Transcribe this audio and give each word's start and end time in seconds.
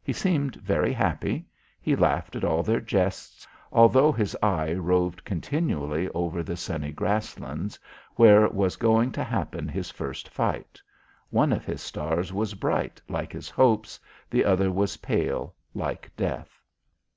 He 0.00 0.12
seemed 0.12 0.54
very 0.54 0.92
happy; 0.92 1.44
he 1.80 1.96
laughed 1.96 2.36
at 2.36 2.44
all 2.44 2.62
their 2.62 2.80
jests, 2.80 3.48
although 3.72 4.12
his 4.12 4.36
eye 4.40 4.72
roved 4.74 5.24
continually 5.24 6.08
over 6.10 6.40
the 6.44 6.56
sunny 6.56 6.92
grass 6.92 7.36
lands, 7.40 7.80
where 8.14 8.48
was 8.48 8.76
going 8.76 9.10
to 9.10 9.24
happen 9.24 9.66
his 9.66 9.90
first 9.90 10.28
fight. 10.28 10.80
One 11.30 11.52
of 11.52 11.64
his 11.64 11.82
stars 11.82 12.32
was 12.32 12.54
bright, 12.54 13.02
like 13.08 13.32
his 13.32 13.50
hopes, 13.50 13.98
the 14.30 14.44
other 14.44 14.70
was 14.70 14.98
pale, 14.98 15.52
like 15.74 16.12
death. 16.16 16.62